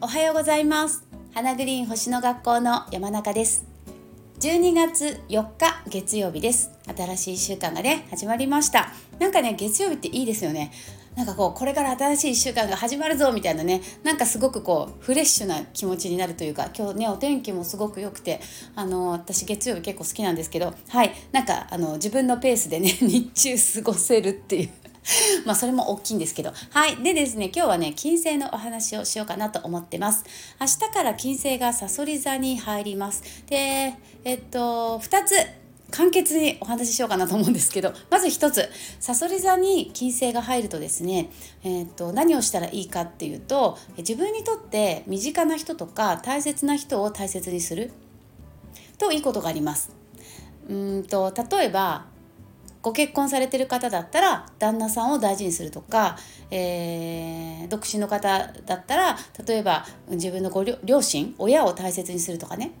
[0.00, 1.04] おはようございます。
[1.34, 3.66] 花グリーン星の学校の山中です。
[4.38, 6.70] 12月4日月曜日です。
[6.96, 8.92] 新しい1週間がね始まりました。
[9.18, 10.70] なんかね月曜日っていいですよね。
[11.18, 18.40] なんかこうこれから新しい1週間が始まるぞみたいなねなんかすごくこうフレッシュな気持ちになるというか今日ねお天気もすごく良くて
[18.76, 24.70] あの私月曜日結構好きなんですけどはいなんかあの自分のペースでね 日中過ごせるっていう
[25.44, 26.52] まあそれも大きいんですけど。
[26.70, 26.96] はい。
[26.96, 30.24] でですね、今日はね、金星のお話をしようかなと思ってます。
[30.60, 33.22] 明日から金星がさそり座に入ります。
[33.46, 33.94] で、
[34.24, 35.34] えっと、2つ
[35.90, 38.68] 簡潔にお話ししようかなと思うんですけど まず1つ
[39.00, 41.30] さそり座に金星が入るとですね、
[41.64, 47.90] えーと、何をしたらいいかっていうと自分にとって身近な人とか大切な人を大切にする
[48.98, 49.90] といいことがあります。
[50.68, 52.06] うんと例えば
[52.82, 56.16] ご結婚されてる方だったら旦那さんを大事にするとか、
[56.50, 62.72] えー、独身の方だったら例えば自分のご両親親を大切にするとかね、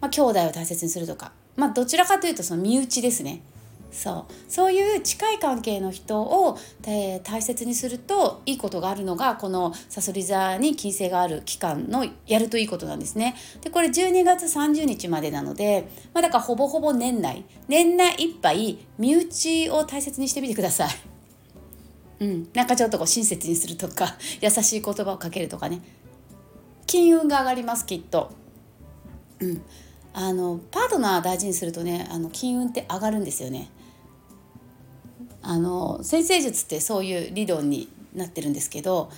[0.00, 3.42] まあ、兄弟を大切にするとか、まあ、どちらかというとその身内ですね。
[3.90, 13.34] そうそういう近い関係の人を、えー、大切にするといいことがあるのがこのさそり座に金星がある期間のやるといいことなんですね。
[13.62, 20.90] でこれ12月30日までなので、まあ、だからほぼほぼ年内年内いっぱい身内を大切にしてみてください。
[22.20, 25.80] うん、なんかちょっとこう親切にするとか 優しい言葉をかけるとかね
[26.86, 28.30] 金運が上がりますきっと。
[29.40, 29.62] うん
[30.20, 33.70] あのパートナー大事にするとねあの金運って上がるんですよね。
[35.42, 39.12] あの先生術ってそういう理論になってるんですけど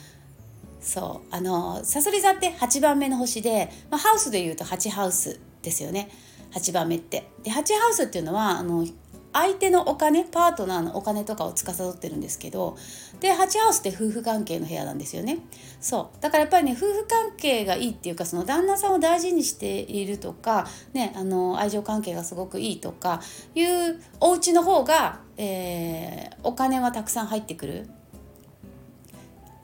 [0.79, 6.11] そうあのさそり座って8番目の星で、まあ、ハウスでいうと8ハウスですよね
[6.53, 7.31] 8番目って。
[7.45, 8.87] で8ハウスっていうのはあの
[9.33, 12.77] 相手のお金パートナーのお金とかを司ってるんですけど
[13.21, 15.39] でハチハウスって夫婦関係の部屋なんですよね。
[15.81, 16.23] そう。
[16.23, 23.21] だからやっぱりね夫婦関係がいいっていうかその旦那さんを大事にしているとか、ね、あの愛情関係がすごくいいとか
[23.55, 27.89] いうお家の方が、えー、お金はたくさん入ってくる。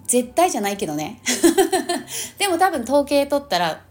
[0.07, 1.21] 絶対じゃないけどね。
[2.39, 3.83] でも多分統計取ったら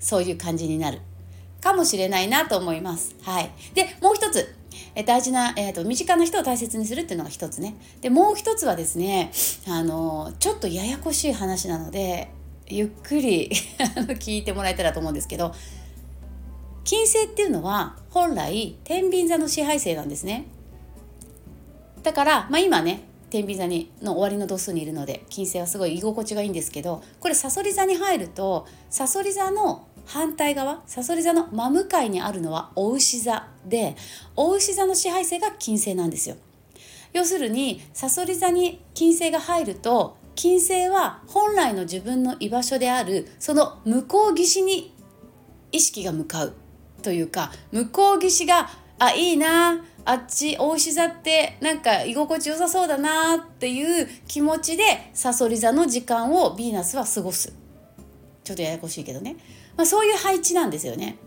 [0.00, 1.00] そういう感じになる。
[1.60, 3.14] かもしれないなと思います。
[3.22, 4.61] はい、でもう一つ。
[4.94, 7.74] え大事な、えーと、身近な人を大切にするっていうのが一つね。
[8.00, 9.32] でもう一つはですね
[9.68, 12.30] あのちょっとややこしい話なので
[12.66, 13.50] ゆっくり
[14.20, 15.54] 聞いてもらえたらと思うんですけど
[16.84, 20.46] 金星っていうのは本来天秤座の支配星なんですね。
[22.02, 33.96] だから、まあ、今ね天秤座にの終わりの度数にいるので金星はすごい居心地がいいんですけどこれさそり座に入るとさそり座の反対側さそり座の真向かいにあるのはお牛座で
[34.36, 36.36] お牛座の支配性が金星なんですよ。
[37.14, 44.94] 要するにさそり座に金星が入ると金星は本来の自分の居場所であるその向こう岸に
[45.72, 46.54] 意識が向かう
[47.02, 49.84] というか向こう岸があいいな。
[50.04, 57.52] あっち大牛座ってなんか居心地よさそうだなっていう気持ちでさそり座の時間をヴィーナスは過ごす。
[58.42, 59.36] ちょっとややこしいけどね。
[59.76, 61.18] まあ、そういう配置なんですよね。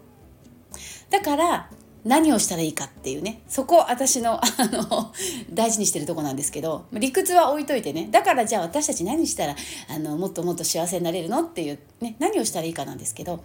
[1.09, 1.69] だから
[2.03, 3.41] 何をしたらいいかっていうね。
[3.47, 5.13] そこ私のあの
[5.53, 8.09] 大事にしてるとこなんですけど理屈は置いといてね。
[8.11, 9.55] だからじゃあ私たち何したら
[9.89, 13.41] あのもっともっと幸せになれるのっていう、ね、何をしたらいいかなんですけど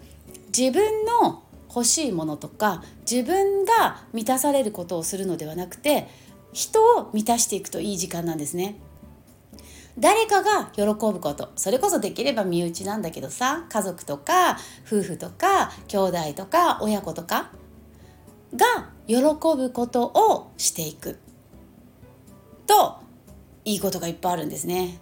[0.56, 1.44] 自分の
[1.74, 6.08] 欲しいものとか自分が満たされることをするのではなくて
[6.52, 8.76] 人を満たしていくといい時間なんですね。
[9.98, 17.50] 誰かが喜ぶことそれこそできれば身内なんだけどさ家族とか夫婦とか兄弟とか親子とか
[18.54, 19.16] が喜
[19.56, 21.18] ぶことをしていく
[22.66, 23.00] と
[23.64, 24.98] いいことがいっぱいあるんですね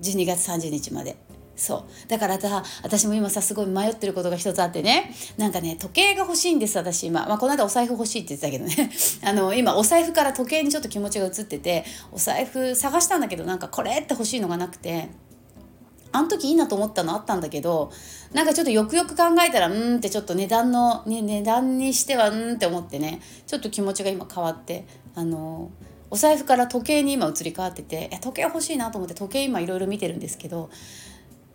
[0.00, 1.31] 12月30日まで。
[1.62, 2.08] そう。
[2.08, 5.14] だからさ私も今さすごい迷ってることが一つあってね。
[5.38, 8.90] なんかね時計が欲しいんです私今、まあ、この間お財布欲しいって言ってたけどね。
[9.24, 15.08] あの今お財布から時計にちょっと気持ちが移っててお財布探したんだけどなんかこれって欲しいのがなくて。
[16.14, 17.90] あの時いいなと思ったのあったんだけど
[18.34, 23.22] なんかちょっとよくよく考えたらうんってちょっと値段の、ね、値段にしてはうんって思ってね。
[23.46, 24.84] ちょっと気持ちが今変わって
[25.14, 25.70] あの
[26.12, 30.68] お財布から時計に今移り変わってて時計欲しいなと思って時計今いろいろ見てるんですけど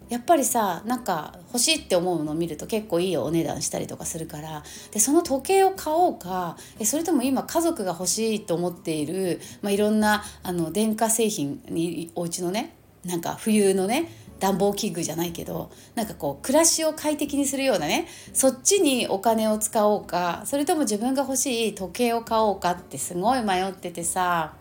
[0.10, 12.76] やっぱりさなんか欲しいって思うのを見ると結構いいお値段したりとかするからでその時計を買おうかえそれとも今家族が欲しいと思っている、まあ、いろんなあの電化製品にお家のね
[13.06, 14.10] なんか冬のね
[14.40, 24.54] 暖房器具じゃないけどなんかこう暮らしを快適にするようなねそっちにお金を使おうかそれとも自分が欲しい時計を買おうかってすごい迷っててさ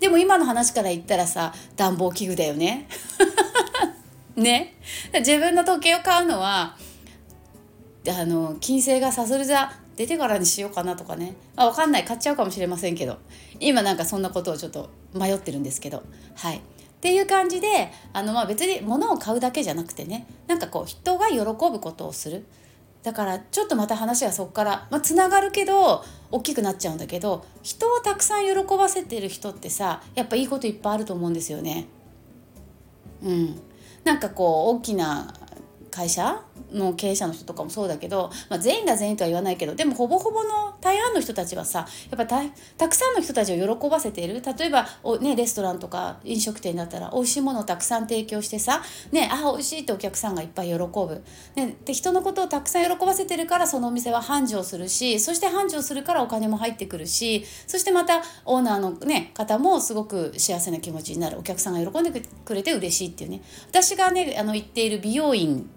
[0.00, 2.88] でも今の話から言ったらさ暖房器具だよね。
[4.36, 4.74] ね。
[5.14, 6.76] 自分の時計を買うのは
[8.08, 12.04] あの金星がさそり座出てからにしようかなとかね、まあ、分かんない。
[12.04, 13.18] 買っちゃうかもしれませんけど。
[13.60, 16.02] 今なんかそんなことをちょっと迷ってるんですけど。
[16.34, 16.56] はい。
[16.58, 16.60] っ
[17.00, 20.26] ていう感じであのまあ別に物を買うだけじゃなくてね。
[20.46, 22.44] なんかこう人が喜ぶことをする。
[23.04, 31.86] だからちょっとまた話がそこからまあ、つながるけど大きくなっちゃうんだけど人をたくさん喜ばせてる人ってさやっぱいいこといっぱいあると思うんですよね。
[33.22, 33.60] うん、
[34.04, 35.32] なんかこう大きな
[35.90, 36.42] 会社
[36.72, 42.40] の経営者の人とかもそうだけど、まあ、全員が全員とは言わないけどでもほぼほぼの大半の人たちはさやっぱ
[42.76, 44.42] たくさんの人たちを喜ばせている。
[44.58, 51.22] 例えばお、ね、レストランとか飲食店だったら美味しいものをたくさん提供してさ、ね、あ美味しいってお客さんがいっぱい喜ぶ、
[51.56, 61.38] ね、で人のことをたくさん喜ばせてるからそのお店は繁盛するしそして繁盛するからお金も入ってくるしそしてまたオーナーの、ね、方もすごく幸せな気持ちになる。
[61.38, 63.42] お客さんが喜んでくれて嬉しいっていうね。
[63.68, 65.68] 私がねあの行っている美容院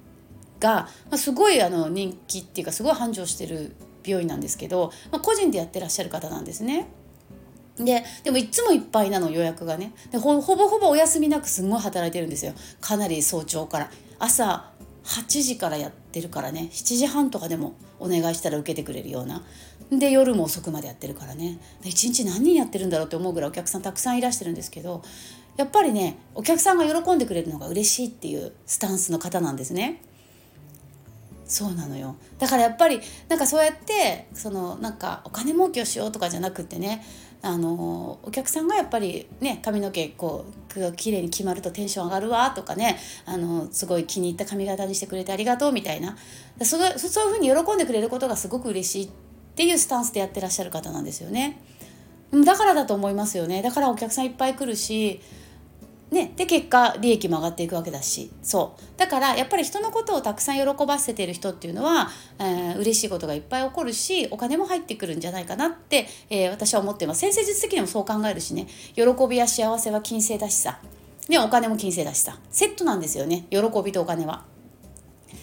[0.59, 6.87] が、まあ、すごいあの人気っていうかすごい繁盛してる美容院なんですけど、まあ、個人でやってらっしゃる方なんですね。
[7.77, 9.93] ででもいつもいっぱいなの予約がね。
[10.11, 12.53] でほぼほぼお休みなくすごい働いてるんですよ。
[12.81, 13.91] かなり早朝から。
[14.19, 14.71] 朝
[15.03, 16.69] 8時からやってるからね。
[16.71, 19.43] 7時半とかでもお願いしたら受けてくれるような。
[19.91, 21.59] で夜も遅くまでやってるからね。
[21.83, 25.01] 一日何人やってるんだろうって思うぐらいお客さんたくさんいらしてるんですけど
[25.55, 30.01] やっぱりねお客さんが喜んでくれるのが嬉しいっていうスタンスの方なんですね。
[31.47, 32.17] そうなのよ。
[32.39, 32.99] だからやっぱり
[33.29, 37.03] なんかそうやってそのなんかお金儲けをしようとかじゃなくってね
[37.41, 40.45] あのお客さんがやっぱりね髪の毛こ
[40.75, 46.17] う綺麗に決まるとテンション上がるわとかねあのすごい気に入った髪型にしてくれてありがとうみたいな。
[46.61, 49.09] そそういうふうに喜んでくれることがすごく嬉しいっ
[49.55, 51.61] ていうスタンスでやってらっしゃる方なんですよね。
[52.45, 53.61] だからだと思いますよね。
[53.61, 55.21] だからお客さんいっぱい来るし
[56.11, 58.31] ね、で結果利益も上がっていくわけだし。
[58.41, 58.99] そう。
[58.99, 62.09] だからやっぱり人のことをたくさん喜ばせている人っていうのは、
[62.39, 67.19] えー、嬉しいことがいっぱい起こるしお金も入ってくるんじゃないかなって、えー、私は思っています。
[67.19, 68.67] 先生術的にもそう考えるしね。
[68.95, 70.79] 喜びや幸せは金星だしさ。
[71.27, 72.39] でお金も金星だしさ。
[72.49, 73.45] セットなんですよね。
[73.49, 74.45] 喜びとお金は。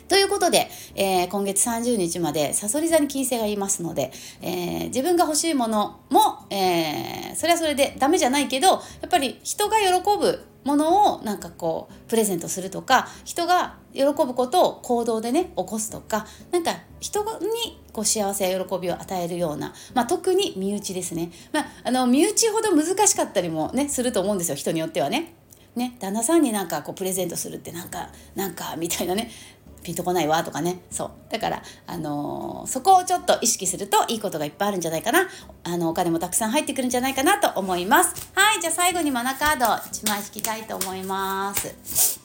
[0.08, 4.12] ということで、えー、今月30日までさそり座に金星がいますので、
[4.43, 25.34] えー、自分が欲しいものも、えー、それはそれでダメじゃないけどやっぱり人が喜ぶものをなんかこうプレゼントするとか人が喜ぶことを行動でね起こすとかなんか人にこう幸せや喜びを与えるような、まあ、特に身内ですね、まあ、あの身内ほど難しかったりもねすると思うんですよ人によってはね。
[25.76, 29.28] ね、旦那さんになんかこうプレゼントするってなんかなんかみたいなね
[29.85, 30.81] ピンとこないわとかね。
[30.91, 31.11] そう。
[31.31, 35.29] だから、あのー、そこをちょっと意識するといいことがいっぱいあるんじゃないかな。
[35.63, 38.15] あのお金もたくさん入ってくるんじゃないかなと思います。
[38.35, 42.21] はいじゃあ最後にマナカード1枚引きたいと思います。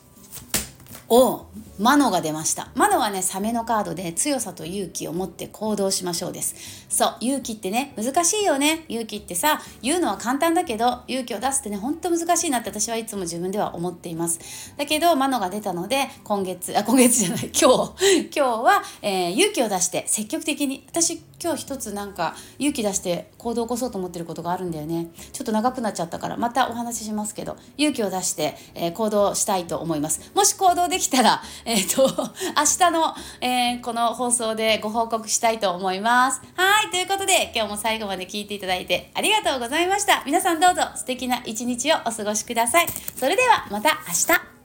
[1.09, 1.45] お
[1.79, 2.67] マノが出ました。
[2.75, 6.85] マノはねサメのカードで強さと勇気を持って行動しましょうです。
[6.89, 8.83] そう勇気ってね難しいよね。
[8.89, 14.73] 勇気ってさ言うのは簡単だけど勇気を出すってねほんと難しいなって私はいつも自分では思っています。
[14.75, 17.49] だけどマノが出たので今月あ今月じゃない。
[17.57, 18.29] 今日。
[18.35, 20.83] 今日は、えー、勇気を出して積極的に。
[20.89, 25.07] 私今日一つなんか勇気出して行動を起こそうと思ってることがあるんだよね。
[25.31, 30.31] ちょっと長くなっちゃったからまたお話ししますけど勇気を出して、えー、行動したいと思います。
[30.35, 36.41] もし行動できたらえっ、ー、と明日の、えー、この放送でご報告したいと思います。
[36.55, 40.23] はいということで今日も最後まで聞いていただいてありがとうございました。
[40.25, 42.87] 皆さんどうぞ素敵な一日をお過ごしください。
[43.15, 44.58] それではまた明日。